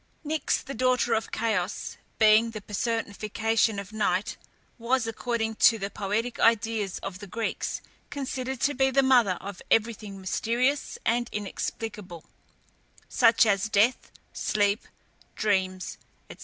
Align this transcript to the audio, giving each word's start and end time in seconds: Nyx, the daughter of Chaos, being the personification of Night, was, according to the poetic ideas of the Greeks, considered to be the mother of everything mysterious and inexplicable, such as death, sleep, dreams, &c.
Nyx, 0.25 0.63
the 0.63 0.73
daughter 0.73 1.13
of 1.13 1.31
Chaos, 1.31 1.95
being 2.17 2.49
the 2.49 2.61
personification 2.61 3.77
of 3.77 3.93
Night, 3.93 4.35
was, 4.79 5.05
according 5.05 5.53
to 5.57 5.77
the 5.77 5.91
poetic 5.91 6.39
ideas 6.39 6.97
of 7.03 7.19
the 7.19 7.27
Greeks, 7.27 7.81
considered 8.09 8.59
to 8.61 8.73
be 8.73 8.89
the 8.89 9.03
mother 9.03 9.37
of 9.39 9.61
everything 9.69 10.19
mysterious 10.19 10.97
and 11.05 11.29
inexplicable, 11.31 12.23
such 13.09 13.45
as 13.45 13.69
death, 13.69 14.11
sleep, 14.33 14.87
dreams, 15.35 15.99
&c. 16.31 16.37